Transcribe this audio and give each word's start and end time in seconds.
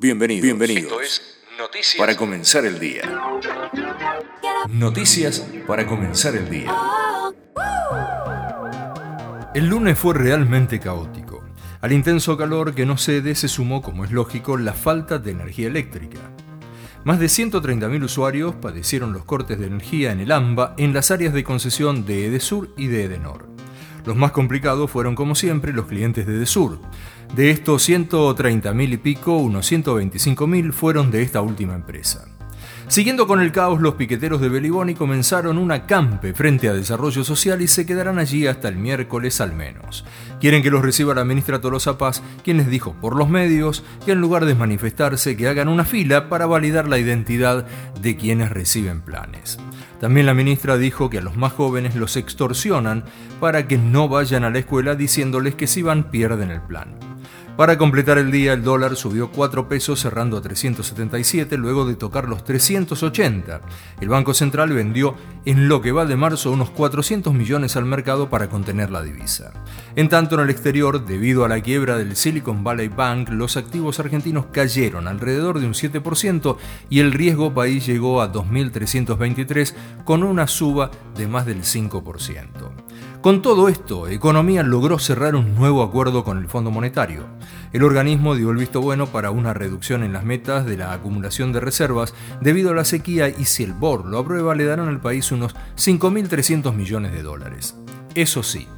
Bienvenidos. 0.00 0.44
Bienvenidos. 0.44 0.84
Esto 0.84 1.00
es 1.02 1.38
Noticias 1.58 1.96
para 1.98 2.16
comenzar 2.16 2.64
el 2.64 2.78
día. 2.78 3.02
Noticias 4.68 5.44
para 5.66 5.88
comenzar 5.88 6.36
el 6.36 6.48
día. 6.48 6.72
El 9.56 9.66
lunes 9.66 9.98
fue 9.98 10.14
realmente 10.14 10.78
caótico. 10.78 11.44
Al 11.80 11.90
intenso 11.90 12.36
calor 12.36 12.76
que 12.76 12.86
no 12.86 12.96
cede 12.96 13.34
se 13.34 13.48
sumó, 13.48 13.82
como 13.82 14.04
es 14.04 14.12
lógico, 14.12 14.56
la 14.56 14.72
falta 14.72 15.18
de 15.18 15.32
energía 15.32 15.66
eléctrica. 15.66 16.20
Más 17.02 17.18
de 17.18 17.26
130.000 17.26 18.04
usuarios 18.04 18.54
padecieron 18.54 19.12
los 19.12 19.24
cortes 19.24 19.58
de 19.58 19.66
energía 19.66 20.12
en 20.12 20.20
el 20.20 20.30
AMBA 20.30 20.76
en 20.78 20.94
las 20.94 21.10
áreas 21.10 21.34
de 21.34 21.42
concesión 21.42 22.06
de 22.06 22.26
Edesur 22.26 22.72
y 22.76 22.86
de 22.86 23.06
Edenor. 23.06 23.48
Los 24.08 24.16
más 24.16 24.32
complicados 24.32 24.90
fueron, 24.90 25.14
como 25.14 25.34
siempre, 25.34 25.74
los 25.74 25.84
clientes 25.84 26.26
de 26.26 26.36
Edesur. 26.36 26.80
De 27.36 27.50
estos 27.50 27.86
130.000 27.86 28.94
y 28.94 28.96
pico, 28.96 29.36
unos 29.36 29.70
125.000 29.70 30.72
fueron 30.72 31.10
de 31.10 31.20
esta 31.20 31.42
última 31.42 31.74
empresa. 31.74 32.37
Siguiendo 32.88 33.26
con 33.26 33.42
el 33.42 33.52
caos, 33.52 33.82
los 33.82 33.96
piqueteros 33.96 34.40
de 34.40 34.48
Beliboni 34.48 34.94
comenzaron 34.94 35.58
un 35.58 35.70
acampe 35.72 36.32
frente 36.32 36.70
a 36.70 36.72
Desarrollo 36.72 37.22
Social 37.22 37.60
y 37.60 37.68
se 37.68 37.84
quedarán 37.84 38.18
allí 38.18 38.46
hasta 38.46 38.68
el 38.68 38.76
miércoles 38.76 39.42
al 39.42 39.52
menos. 39.52 40.06
Quieren 40.40 40.62
que 40.62 40.70
los 40.70 40.80
reciba 40.80 41.14
la 41.14 41.26
ministra 41.26 41.60
Tolosa 41.60 41.98
Paz, 41.98 42.22
quien 42.42 42.56
les 42.56 42.70
dijo 42.70 42.94
por 42.94 43.14
los 43.14 43.28
medios 43.28 43.84
que 44.06 44.12
en 44.12 44.22
lugar 44.22 44.46
de 44.46 44.54
manifestarse 44.54 45.36
que 45.36 45.48
hagan 45.48 45.68
una 45.68 45.84
fila 45.84 46.30
para 46.30 46.46
validar 46.46 46.88
la 46.88 46.98
identidad 46.98 47.66
de 48.00 48.16
quienes 48.16 48.48
reciben 48.48 49.02
planes. 49.02 49.58
También 50.00 50.24
la 50.24 50.32
ministra 50.32 50.78
dijo 50.78 51.10
que 51.10 51.18
a 51.18 51.22
los 51.22 51.36
más 51.36 51.52
jóvenes 51.52 51.94
los 51.94 52.16
extorsionan 52.16 53.04
para 53.38 53.68
que 53.68 53.76
no 53.76 54.08
vayan 54.08 54.44
a 54.44 54.50
la 54.50 54.60
escuela 54.60 54.94
diciéndoles 54.94 55.54
que 55.56 55.66
si 55.66 55.82
van 55.82 56.10
pierden 56.10 56.50
el 56.50 56.62
plan. 56.62 57.07
Para 57.58 57.76
completar 57.76 58.18
el 58.18 58.30
día, 58.30 58.52
el 58.52 58.62
dólar 58.62 58.94
subió 58.94 59.32
4 59.32 59.66
pesos 59.66 59.98
cerrando 59.98 60.36
a 60.36 60.40
377 60.40 61.56
luego 61.56 61.86
de 61.86 61.96
tocar 61.96 62.28
los 62.28 62.44
380. 62.44 63.62
El 64.00 64.08
Banco 64.08 64.32
Central 64.32 64.72
vendió 64.72 65.16
en 65.44 65.66
lo 65.66 65.80
que 65.80 65.90
va 65.90 66.06
de 66.06 66.14
marzo 66.14 66.52
unos 66.52 66.70
400 66.70 67.34
millones 67.34 67.74
al 67.74 67.84
mercado 67.84 68.30
para 68.30 68.48
contener 68.48 68.92
la 68.92 69.02
divisa. 69.02 69.50
En 69.96 70.08
tanto, 70.08 70.36
en 70.36 70.42
el 70.42 70.50
exterior, 70.50 71.04
debido 71.04 71.44
a 71.44 71.48
la 71.48 71.60
quiebra 71.60 71.98
del 71.98 72.14
Silicon 72.14 72.62
Valley 72.62 72.86
Bank, 72.86 73.30
los 73.30 73.56
activos 73.56 73.98
argentinos 73.98 74.46
cayeron 74.52 75.08
alrededor 75.08 75.58
de 75.58 75.66
un 75.66 75.74
7% 75.74 76.58
y 76.90 77.00
el 77.00 77.10
riesgo 77.10 77.54
país 77.54 77.84
llegó 77.84 78.22
a 78.22 78.32
2.323 78.32 79.74
con 80.04 80.22
una 80.22 80.46
suba 80.46 80.92
de 81.16 81.26
más 81.26 81.44
del 81.44 81.64
5%. 81.64 82.44
Con 83.20 83.42
todo 83.42 83.68
esto, 83.68 84.06
Economía 84.06 84.62
logró 84.62 85.00
cerrar 85.00 85.34
un 85.34 85.56
nuevo 85.56 85.82
acuerdo 85.82 86.22
con 86.22 86.38
el 86.38 86.46
Fondo 86.46 86.70
Monetario. 86.70 87.26
El 87.72 87.82
organismo 87.82 88.36
dio 88.36 88.52
el 88.52 88.56
visto 88.56 88.80
bueno 88.80 89.08
para 89.08 89.32
una 89.32 89.52
reducción 89.52 90.04
en 90.04 90.12
las 90.12 90.22
metas 90.22 90.66
de 90.66 90.76
la 90.76 90.92
acumulación 90.92 91.52
de 91.52 91.58
reservas 91.58 92.14
debido 92.40 92.70
a 92.70 92.74
la 92.76 92.84
sequía 92.84 93.28
y 93.28 93.44
si 93.44 93.64
el 93.64 93.72
BOR 93.72 94.06
lo 94.06 94.18
aprueba 94.18 94.54
le 94.54 94.66
darán 94.66 94.86
al 94.86 95.00
país 95.00 95.32
unos 95.32 95.56
5.300 95.76 96.72
millones 96.72 97.10
de 97.10 97.22
dólares. 97.24 97.74
Eso 98.14 98.44
sí, 98.44 98.68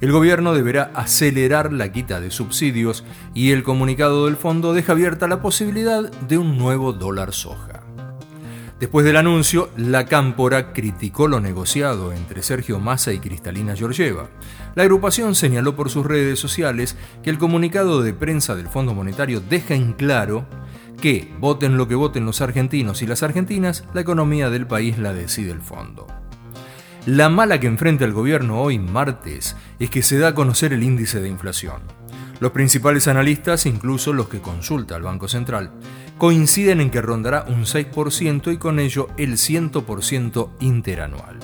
el 0.00 0.12
gobierno 0.12 0.54
deberá 0.54 0.90
acelerar 0.94 1.70
la 1.70 1.92
quita 1.92 2.20
de 2.20 2.30
subsidios 2.30 3.04
y 3.34 3.50
el 3.50 3.62
comunicado 3.62 4.24
del 4.24 4.36
fondo 4.36 4.72
deja 4.72 4.92
abierta 4.92 5.28
la 5.28 5.42
posibilidad 5.42 6.10
de 6.10 6.38
un 6.38 6.56
nuevo 6.56 6.94
dólar 6.94 7.34
soja. 7.34 7.79
Después 8.80 9.04
del 9.04 9.18
anuncio, 9.18 9.68
la 9.76 10.06
Cámpora 10.06 10.72
criticó 10.72 11.28
lo 11.28 11.38
negociado 11.38 12.14
entre 12.14 12.42
Sergio 12.42 12.80
Massa 12.80 13.12
y 13.12 13.18
Cristalina 13.18 13.76
Georgieva. 13.76 14.30
La 14.74 14.84
agrupación 14.84 15.34
señaló 15.34 15.76
por 15.76 15.90
sus 15.90 16.06
redes 16.06 16.38
sociales 16.38 16.96
que 17.22 17.28
el 17.28 17.36
comunicado 17.36 18.00
de 18.00 18.14
prensa 18.14 18.56
del 18.56 18.68
Fondo 18.68 18.94
Monetario 18.94 19.42
deja 19.42 19.74
en 19.74 19.92
claro 19.92 20.46
que, 20.98 21.30
voten 21.38 21.76
lo 21.76 21.88
que 21.88 21.94
voten 21.94 22.24
los 22.24 22.40
argentinos 22.40 23.02
y 23.02 23.06
las 23.06 23.22
argentinas, 23.22 23.84
la 23.92 24.00
economía 24.00 24.48
del 24.48 24.66
país 24.66 24.96
la 24.96 25.12
decide 25.12 25.52
el 25.52 25.60
fondo. 25.60 26.06
La 27.04 27.28
mala 27.28 27.60
que 27.60 27.66
enfrenta 27.66 28.06
el 28.06 28.14
gobierno 28.14 28.62
hoy, 28.62 28.78
martes, 28.78 29.56
es 29.78 29.90
que 29.90 30.02
se 30.02 30.18
da 30.18 30.28
a 30.28 30.34
conocer 30.34 30.72
el 30.72 30.82
índice 30.82 31.20
de 31.20 31.28
inflación. 31.28 31.82
Los 32.40 32.52
principales 32.52 33.06
analistas, 33.06 33.66
incluso 33.66 34.14
los 34.14 34.30
que 34.30 34.40
consulta 34.40 34.96
el 34.96 35.02
Banco 35.02 35.28
Central, 35.28 35.70
coinciden 36.20 36.82
en 36.82 36.90
que 36.90 37.00
rondará 37.00 37.46
un 37.48 37.64
6% 37.64 38.52
y 38.52 38.58
con 38.58 38.78
ello 38.78 39.08
el 39.16 39.38
100% 39.38 40.50
interanual. 40.60 41.38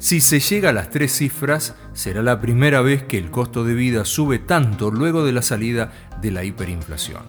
Si 0.00 0.20
se 0.20 0.40
llega 0.40 0.70
a 0.70 0.72
las 0.72 0.90
tres 0.90 1.12
cifras, 1.12 1.76
será 1.92 2.20
la 2.20 2.40
primera 2.40 2.82
vez 2.82 3.04
que 3.04 3.18
el 3.18 3.30
costo 3.30 3.62
de 3.62 3.74
vida 3.74 4.04
sube 4.04 4.40
tanto 4.40 4.90
luego 4.90 5.24
de 5.24 5.30
la 5.30 5.42
salida 5.42 5.92
de 6.20 6.32
la 6.32 6.42
hiperinflación. 6.42 7.22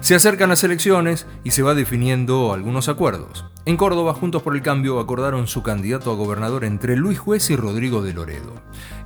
Se 0.00 0.16
acercan 0.16 0.48
las 0.48 0.64
elecciones 0.64 1.28
y 1.44 1.52
se 1.52 1.62
va 1.62 1.74
definiendo 1.74 2.52
algunos 2.52 2.88
acuerdos. 2.88 3.44
En 3.66 3.78
Córdoba, 3.78 4.12
Juntos 4.12 4.42
por 4.42 4.54
el 4.54 4.60
Cambio 4.60 5.00
acordaron 5.00 5.46
su 5.46 5.62
candidato 5.62 6.10
a 6.10 6.16
gobernador 6.16 6.66
entre 6.66 6.96
Luis 6.96 7.18
Juez 7.18 7.48
y 7.48 7.56
Rodrigo 7.56 8.02
de 8.02 8.12
Loredo. 8.12 8.52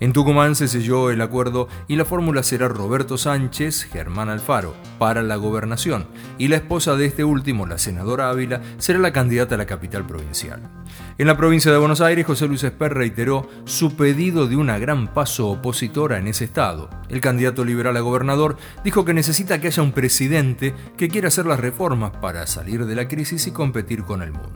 En 0.00 0.12
Tucumán 0.12 0.56
se 0.56 0.66
selló 0.66 1.10
el 1.10 1.20
acuerdo 1.20 1.68
y 1.86 1.94
la 1.94 2.04
fórmula 2.04 2.42
será 2.42 2.66
Roberto 2.66 3.18
Sánchez, 3.18 3.84
Germán 3.84 4.28
Alfaro, 4.28 4.74
para 4.98 5.22
la 5.22 5.36
gobernación, 5.36 6.08
y 6.38 6.48
la 6.48 6.56
esposa 6.56 6.96
de 6.96 7.06
este 7.06 7.22
último, 7.22 7.66
la 7.66 7.78
senadora 7.78 8.30
Ávila, 8.30 8.60
será 8.78 8.98
la 8.98 9.12
candidata 9.12 9.54
a 9.54 9.58
la 9.58 9.66
capital 9.66 10.04
provincial. 10.04 10.60
En 11.18 11.28
la 11.28 11.36
provincia 11.36 11.70
de 11.70 11.78
Buenos 11.78 12.00
Aires, 12.00 12.26
José 12.26 12.48
Luis 12.48 12.64
Esper 12.64 12.94
reiteró 12.94 13.48
su 13.64 13.96
pedido 13.96 14.48
de 14.48 14.56
una 14.56 14.78
gran 14.78 15.14
paso 15.14 15.48
opositora 15.50 16.18
en 16.18 16.26
ese 16.26 16.44
estado. 16.44 16.90
El 17.08 17.20
candidato 17.20 17.64
liberal 17.64 17.96
a 17.96 18.00
gobernador 18.00 18.56
dijo 18.84 19.04
que 19.04 19.14
necesita 19.14 19.60
que 19.60 19.68
haya 19.68 19.82
un 19.84 19.92
presidente 19.92 20.74
que 20.96 21.08
quiera 21.08 21.28
hacer 21.28 21.46
las 21.46 21.60
reformas 21.60 22.12
para 22.20 22.46
salir 22.48 22.86
de 22.86 22.96
la 22.96 23.06
crisis 23.06 23.46
y 23.46 23.52
competir 23.52 24.02
con 24.02 24.22
el 24.22 24.32
mundo. 24.32 24.47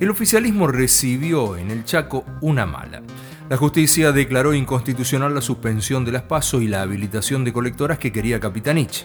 El 0.00 0.10
oficialismo 0.10 0.66
recibió 0.66 1.56
en 1.56 1.70
el 1.70 1.84
Chaco 1.84 2.24
una 2.40 2.66
mala. 2.66 3.02
La 3.48 3.56
justicia 3.56 4.10
declaró 4.10 4.52
inconstitucional 4.52 5.34
la 5.34 5.40
suspensión 5.40 6.04
de 6.04 6.12
las 6.12 6.22
PASO 6.22 6.60
y 6.60 6.66
la 6.66 6.82
habilitación 6.82 7.44
de 7.44 7.52
colectoras 7.52 7.98
que 7.98 8.10
quería 8.10 8.40
Capitanich. 8.40 9.04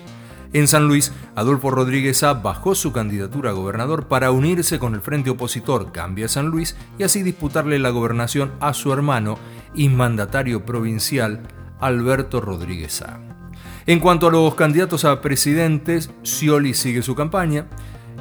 En 0.51 0.67
San 0.67 0.87
Luis, 0.87 1.11
Adolfo 1.35 1.69
Rodríguez 1.69 2.23
A 2.23 2.33
bajó 2.33 2.73
su 2.73 2.91
candidatura 2.91 3.51
a 3.51 3.53
gobernador 3.53 4.07
para 4.07 4.31
unirse 4.31 4.79
con 4.79 4.95
el 4.95 5.01
frente 5.01 5.29
opositor 5.29 5.91
Cambia 5.91 6.27
San 6.27 6.47
Luis 6.47 6.75
y 6.97 7.03
así 7.03 7.21
disputarle 7.21 7.77
la 7.77 7.91
gobernación 7.91 8.53
a 8.59 8.73
su 8.73 8.91
hermano 8.91 9.37
y 9.75 9.89
mandatario 9.89 10.65
provincial 10.65 11.43
Alberto 11.79 12.41
Rodríguez 12.41 13.03
A. 13.03 13.19
En 13.85 13.99
cuanto 13.99 14.27
a 14.27 14.31
los 14.31 14.55
candidatos 14.55 15.05
a 15.05 15.21
presidentes, 15.21 16.09
Scioli 16.23 16.73
sigue 16.73 17.03
su 17.03 17.13
campaña 17.13 17.67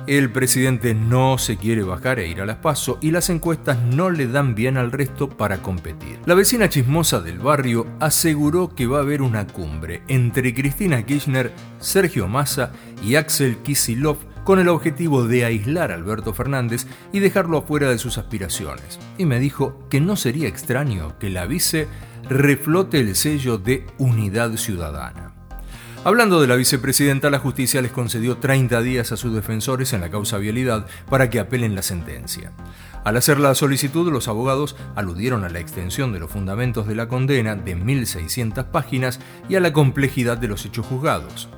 el 0.08 0.30
presidente 0.30 0.94
no 0.94 1.36
se 1.36 1.58
quiere 1.58 1.82
bajar 1.82 2.18
e 2.18 2.28
ir 2.28 2.40
a 2.40 2.46
las 2.46 2.56
paso 2.56 2.98
y 3.02 3.10
las 3.10 3.28
encuestas 3.28 3.82
no 3.82 4.08
le 4.08 4.26
dan 4.26 4.54
bien 4.54 4.78
al 4.78 4.90
resto 4.90 5.28
para 5.28 5.58
competir. 5.58 6.18
La 6.24 6.34
vecina 6.34 6.70
chismosa 6.70 7.20
del 7.20 7.38
barrio 7.38 7.86
aseguró 8.00 8.74
que 8.74 8.86
va 8.86 8.98
a 8.98 9.02
haber 9.02 9.20
una 9.20 9.46
cumbre 9.46 10.02
entre 10.08 10.54
Cristina 10.54 11.04
Kirchner, 11.04 11.52
Sergio 11.78 12.26
Massa 12.26 12.72
y 13.02 13.16
Axel 13.16 13.58
Kisilov 13.58 14.16
con 14.44 14.58
el 14.58 14.68
objetivo 14.68 15.26
de 15.26 15.44
aislar 15.44 15.92
a 15.92 15.94
Alberto 15.96 16.32
Fernández 16.32 16.86
y 17.12 17.20
dejarlo 17.20 17.58
afuera 17.58 17.90
de 17.90 17.98
sus 17.98 18.16
aspiraciones. 18.16 18.98
Y 19.18 19.26
me 19.26 19.40
dijo 19.40 19.86
que 19.90 20.00
no 20.00 20.16
sería 20.16 20.48
extraño 20.48 21.18
que 21.18 21.28
la 21.28 21.44
vice 21.44 21.86
reflote 22.30 22.98
el 23.00 23.14
sello 23.14 23.58
de 23.58 23.84
unidad 23.98 24.56
ciudadana. 24.56 25.37
Hablando 26.04 26.40
de 26.40 26.46
la 26.46 26.54
vicepresidenta, 26.54 27.28
la 27.28 27.40
justicia 27.40 27.82
les 27.82 27.90
concedió 27.90 28.38
30 28.38 28.80
días 28.82 29.10
a 29.10 29.16
sus 29.16 29.34
defensores 29.34 29.92
en 29.92 30.00
la 30.00 30.10
causa 30.10 30.38
vialidad 30.38 30.86
para 31.10 31.28
que 31.28 31.40
apelen 31.40 31.74
la 31.74 31.82
sentencia. 31.82 32.52
Al 33.04 33.16
hacer 33.16 33.40
la 33.40 33.54
solicitud, 33.54 34.10
los 34.12 34.28
abogados 34.28 34.76
aludieron 34.94 35.44
a 35.44 35.48
la 35.48 35.58
extensión 35.58 36.12
de 36.12 36.20
los 36.20 36.30
fundamentos 36.30 36.86
de 36.86 36.94
la 36.94 37.08
condena 37.08 37.56
de 37.56 37.76
1.600 37.76 38.66
páginas 38.66 39.18
y 39.48 39.56
a 39.56 39.60
la 39.60 39.72
complejidad 39.72 40.38
de 40.38 40.48
los 40.48 40.64
hechos 40.64 40.86
juzgados. 40.86 41.48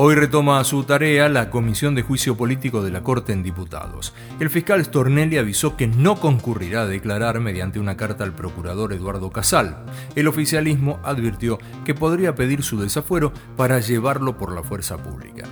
Hoy 0.00 0.14
retoma 0.14 0.62
su 0.62 0.84
tarea 0.84 1.28
la 1.28 1.50
Comisión 1.50 1.96
de 1.96 2.02
Juicio 2.02 2.36
Político 2.36 2.84
de 2.84 2.92
la 2.92 3.02
Corte 3.02 3.32
en 3.32 3.42
Diputados. 3.42 4.14
El 4.38 4.48
fiscal 4.48 4.84
Stornelli 4.84 5.38
avisó 5.38 5.76
que 5.76 5.88
no 5.88 6.20
concurrirá 6.20 6.82
a 6.82 6.86
declarar 6.86 7.40
mediante 7.40 7.80
una 7.80 7.96
carta 7.96 8.22
al 8.22 8.32
procurador 8.32 8.92
Eduardo 8.92 9.32
Casal. 9.32 9.84
El 10.14 10.28
oficialismo 10.28 11.00
advirtió 11.02 11.58
que 11.84 11.94
podría 11.94 12.36
pedir 12.36 12.62
su 12.62 12.80
desafuero 12.80 13.32
para 13.56 13.80
llevarlo 13.80 14.38
por 14.38 14.54
la 14.54 14.62
fuerza 14.62 14.98
pública. 14.98 15.48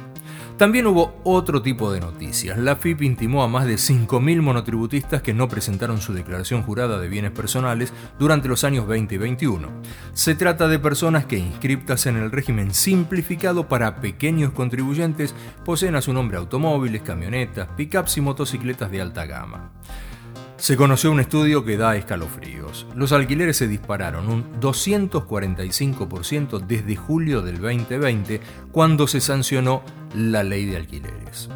También 0.56 0.86
hubo 0.86 1.20
otro 1.22 1.60
tipo 1.60 1.92
de 1.92 2.00
noticias. 2.00 2.56
La 2.56 2.76
FIP 2.76 3.02
intimó 3.02 3.42
a 3.42 3.48
más 3.48 3.66
de 3.66 3.74
5.000 3.74 4.40
monotributistas 4.40 5.20
que 5.20 5.34
no 5.34 5.48
presentaron 5.48 6.00
su 6.00 6.14
declaración 6.14 6.62
jurada 6.62 6.98
de 6.98 7.10
bienes 7.10 7.32
personales 7.32 7.92
durante 8.18 8.48
los 8.48 8.64
años 8.64 8.86
20 8.86 9.16
y 9.16 9.18
21. 9.18 9.68
Se 10.14 10.34
trata 10.34 10.66
de 10.66 10.78
personas 10.78 11.26
que 11.26 11.36
inscriptas 11.36 12.06
en 12.06 12.16
el 12.16 12.30
régimen 12.30 12.72
simplificado 12.72 13.68
para 13.68 13.96
pequeños 14.00 14.52
contribuyentes 14.52 15.34
poseen 15.62 15.94
a 15.94 16.00
su 16.00 16.14
nombre 16.14 16.38
automóviles, 16.38 17.02
camionetas, 17.02 17.68
pickups 17.76 18.16
y 18.16 18.22
motocicletas 18.22 18.90
de 18.90 19.02
alta 19.02 19.26
gama. 19.26 19.72
Se 20.56 20.76
conoció 20.76 21.10
un 21.10 21.20
estudio 21.20 21.64
que 21.64 21.76
da 21.76 21.96
escalofríos. 21.96 22.86
Los 22.94 23.12
alquileres 23.12 23.58
se 23.58 23.68
dispararon 23.68 24.28
un 24.28 24.60
245% 24.60 26.60
desde 26.60 26.96
julio 26.96 27.42
del 27.42 27.60
2020, 27.60 28.40
cuando 28.72 29.06
se 29.06 29.20
sancionó 29.20 29.82
la 30.14 30.42
ley 30.42 30.64
de 30.64 30.76
alquileres. 30.76 31.50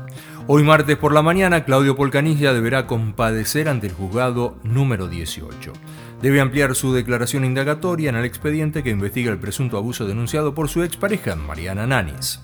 Hoy 0.47 0.65
martes 0.65 0.97
por 0.97 1.15
la 1.15 1.23
mañana, 1.23 1.65
Claudio 1.65 1.97
Polcanilla 1.97 2.53
deberá 2.53 2.87
compadecer 2.87 3.69
ante 3.69 3.87
el 3.87 3.93
juzgado 3.93 4.59
número 4.65 5.07
18. 5.07 5.73
Debe 6.21 6.41
ampliar 6.41 6.75
su 6.75 6.93
declaración 6.93 7.45
indagatoria 7.45 8.11
en 8.11 8.17
el 8.17 8.25
expediente 8.25 8.83
que 8.83 8.91
investiga 8.91 9.31
el 9.31 9.39
presunto 9.39 9.79
abuso 9.79 10.07
denunciado 10.07 10.55
por 10.55 10.69
su 10.69 10.83
expareja, 10.83 11.37
Mariana 11.37 11.87
Nanis. 11.87 12.41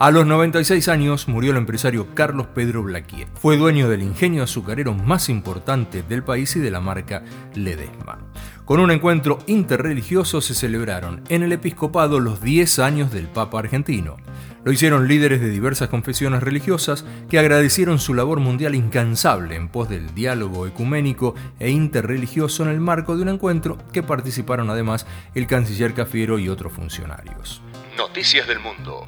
A 0.00 0.10
los 0.10 0.26
96 0.26 0.88
años 0.88 1.28
murió 1.28 1.52
el 1.52 1.56
empresario 1.56 2.08
Carlos 2.14 2.48
Pedro 2.48 2.82
Blaquier. 2.82 3.28
Fue 3.40 3.56
dueño 3.56 3.88
del 3.88 4.02
ingenio 4.02 4.42
azucarero 4.42 4.92
más 4.92 5.28
importante 5.28 6.02
del 6.02 6.24
país 6.24 6.56
y 6.56 6.60
de 6.60 6.72
la 6.72 6.80
marca 6.80 7.22
Ledesma. 7.54 8.18
Con 8.64 8.80
un 8.80 8.90
encuentro 8.90 9.38
interreligioso 9.46 10.40
se 10.40 10.54
celebraron 10.54 11.22
en 11.28 11.44
el 11.44 11.52
episcopado 11.52 12.18
los 12.18 12.42
10 12.42 12.80
años 12.80 13.12
del 13.12 13.28
Papa 13.28 13.60
argentino. 13.60 14.16
Lo 14.64 14.72
hicieron 14.72 15.06
líderes 15.06 15.40
de 15.40 15.48
diversas 15.48 15.90
confesiones 15.90 16.42
religiosas 16.42 17.04
que 17.30 17.38
agradecieron 17.38 18.00
su 18.00 18.14
labor 18.14 18.40
mundial 18.40 18.74
incansable 18.74 19.54
en 19.54 19.68
pos 19.68 19.88
del 19.88 20.12
diálogo 20.12 20.66
ecuménico 20.66 21.36
e 21.60 21.70
interreligioso 21.70 22.64
en 22.64 22.70
el 22.70 22.80
marco 22.80 23.14
de 23.16 23.22
un 23.22 23.28
encuentro 23.28 23.78
que 23.92 24.02
participaron 24.02 24.70
además 24.70 25.06
el 25.36 25.46
canciller 25.46 25.94
Cafiero 25.94 26.40
y 26.40 26.48
otros 26.48 26.72
funcionarios. 26.72 27.62
Noticias 27.96 28.48
del 28.48 28.58
Mundo. 28.58 29.06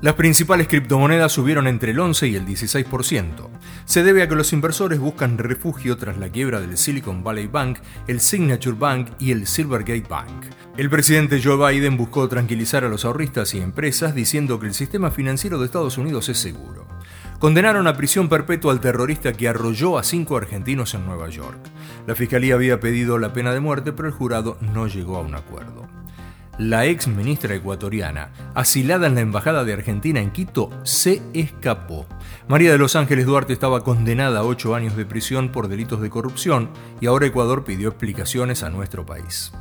Las 0.00 0.14
principales 0.14 0.68
criptomonedas 0.68 1.32
subieron 1.32 1.66
entre 1.66 1.90
el 1.90 1.98
11 1.98 2.28
y 2.28 2.36
el 2.36 2.46
16%. 2.46 3.48
Se 3.84 4.04
debe 4.04 4.22
a 4.22 4.28
que 4.28 4.36
los 4.36 4.52
inversores 4.52 5.00
buscan 5.00 5.38
refugio 5.38 5.96
tras 5.96 6.18
la 6.18 6.28
quiebra 6.28 6.60
del 6.60 6.78
Silicon 6.78 7.24
Valley 7.24 7.48
Bank, 7.48 7.80
el 8.06 8.20
Signature 8.20 8.76
Bank 8.78 9.08
y 9.18 9.32
el 9.32 9.48
Silvergate 9.48 10.06
Bank. 10.08 10.46
El 10.76 10.88
presidente 10.88 11.40
Joe 11.42 11.72
Biden 11.72 11.96
buscó 11.96 12.28
tranquilizar 12.28 12.84
a 12.84 12.88
los 12.88 13.04
ahorristas 13.04 13.54
y 13.54 13.58
empresas 13.60 14.14
diciendo 14.14 14.60
que 14.60 14.68
el 14.68 14.74
sistema 14.74 15.10
financiero 15.10 15.58
de 15.58 15.66
Estados 15.66 15.98
Unidos 15.98 16.28
es 16.28 16.38
seguro. 16.38 16.86
Condenaron 17.40 17.88
a 17.88 17.96
prisión 17.96 18.28
perpetua 18.28 18.72
al 18.72 18.80
terrorista 18.80 19.32
que 19.32 19.48
arrolló 19.48 19.98
a 19.98 20.04
cinco 20.04 20.36
argentinos 20.36 20.94
en 20.94 21.06
Nueva 21.06 21.28
York. 21.28 21.58
La 22.06 22.14
fiscalía 22.14 22.54
había 22.54 22.78
pedido 22.78 23.18
la 23.18 23.32
pena 23.32 23.52
de 23.52 23.58
muerte, 23.58 23.92
pero 23.92 24.06
el 24.06 24.14
jurado 24.14 24.58
no 24.60 24.86
llegó 24.86 25.16
a 25.16 25.22
un 25.22 25.34
acuerdo 25.34 25.97
la 26.58 26.86
ex 26.86 27.06
ministra 27.06 27.54
ecuatoriana, 27.54 28.32
asilada 28.54 29.06
en 29.06 29.14
la 29.14 29.20
Embajada 29.20 29.64
de 29.64 29.72
Argentina 29.72 30.20
en 30.20 30.30
Quito, 30.30 30.70
se 30.82 31.22
escapó. 31.32 32.06
María 32.48 32.72
de 32.72 32.78
los 32.78 32.96
Ángeles 32.96 33.26
Duarte 33.26 33.52
estaba 33.52 33.84
condenada 33.84 34.40
a 34.40 34.44
ocho 34.44 34.74
años 34.74 34.96
de 34.96 35.06
prisión 35.06 35.50
por 35.50 35.68
delitos 35.68 36.00
de 36.00 36.10
corrupción 36.10 36.70
y 37.00 37.06
ahora 37.06 37.26
Ecuador 37.26 37.64
pidió 37.64 37.88
explicaciones 37.88 38.62
a 38.62 38.70
nuestro 38.70 39.06
país. 39.06 39.52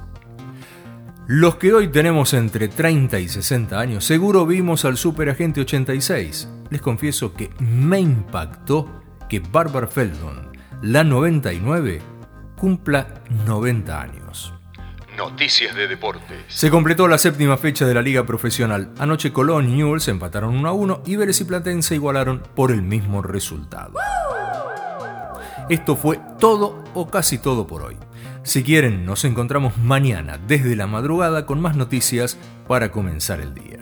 Los 1.28 1.58
que 1.58 1.74
hoy 1.74 1.90
tenemos 1.90 2.34
entre 2.34 2.70
30 2.70 3.20
y 3.20 3.28
60 3.28 3.78
años 3.78 4.06
seguro 4.06 4.46
vimos 4.46 4.86
al 4.86 4.98
Superagente 4.98 5.62
86. 5.62 6.48
Les 6.70 6.82
confieso 6.82 7.34
que 7.34 7.50
me 7.60 8.00
impactó 8.00 9.02
que 9.28 9.40
Barbara 9.40 9.88
Feldon, 9.88 10.52
la 10.82 11.04
99, 11.04 12.02
cumpla 12.56 13.22
90 13.46 14.02
años. 14.02 14.57
Noticias 15.18 15.76
de 15.76 15.88
deportes. 15.88 16.38
Se 16.48 16.70
completó 16.70 17.08
la 17.08 17.18
séptima 17.18 17.58
fecha 17.58 17.88
de 17.88 17.96
la 17.96 18.04
liga 18.04 18.24
profesional. 18.24 18.92
Anoche 19.00 19.34
Colón 19.34 19.68
y 19.68 19.78
Newell's 19.78 20.08
empataron 20.10 20.56
1 20.56 20.70
a 20.70 20.74
1 20.74 21.02
y 21.08 21.16
Vélez 21.16 21.42
y 21.42 21.46
Platense 21.46 21.96
igualaron 21.96 22.44
por 22.56 22.72
el 22.72 22.84
mismo 22.84 23.24
resultado. 23.24 23.94
Esto 25.70 25.96
fue 25.96 26.20
todo 26.40 26.84
o 26.94 27.10
casi 27.10 27.40
todo 27.40 27.66
por 27.66 27.82
hoy. 27.82 27.98
Si 28.44 28.64
quieren, 28.64 29.06
nos 29.06 29.26
encontramos 29.26 29.78
mañana 29.78 30.38
desde 30.48 30.76
la 30.76 30.86
madrugada 30.86 31.48
con 31.48 31.60
más 31.62 31.76
noticias 31.76 32.38
para 32.68 32.92
comenzar 32.92 33.42
el 33.42 33.56
día. 33.56 33.80